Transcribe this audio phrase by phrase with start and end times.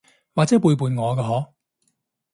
[0.33, 1.51] 或者背叛我㗎嗬？